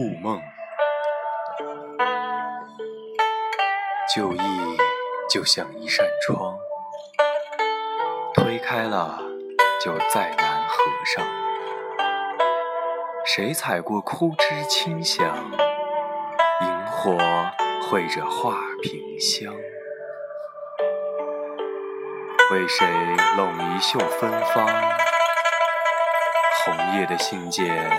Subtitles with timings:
[0.00, 0.40] 故梦。
[4.14, 4.78] 旧忆
[5.28, 6.56] 就像一扇窗，
[8.32, 9.20] 推开了
[9.78, 11.26] 就再难合上。
[13.26, 15.36] 谁踩过枯枝清响？
[16.62, 17.18] 萤火
[17.82, 19.54] 绘着画屏香。
[22.52, 22.86] 为谁
[23.36, 24.66] 弄一袖芬芳？
[26.64, 27.90] 红叶的信件，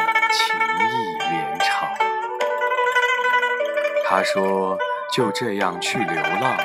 [4.11, 4.78] 他说
[5.15, 6.57] ：“就这样去流浪，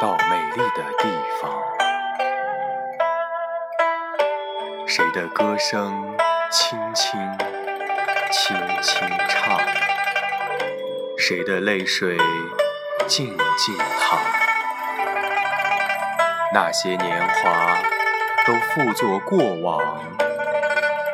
[0.00, 1.08] 到美丽的地
[1.40, 1.50] 方。”
[4.86, 6.16] 谁的歌声
[6.48, 7.20] 轻轻
[8.30, 9.58] 轻轻唱？
[11.18, 12.16] 谁的泪水
[13.08, 14.20] 静静淌？
[16.54, 17.76] 那些年华
[18.46, 19.82] 都付作过往，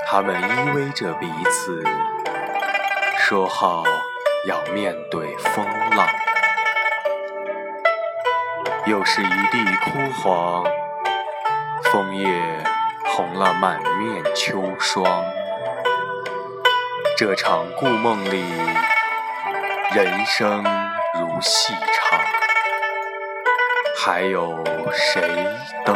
[0.06, 1.82] 他们依偎着彼此，
[3.16, 3.82] 说好
[4.46, 5.66] 要面对风
[5.96, 6.08] 浪。
[8.86, 10.64] 又是一地枯黄，
[11.90, 12.64] 枫叶
[13.04, 15.04] 红了满面秋霜。
[17.16, 18.44] 这场故梦里，
[19.92, 20.62] 人生
[21.18, 22.20] 如戏唱。
[23.96, 25.48] 还有谁
[25.84, 25.95] 登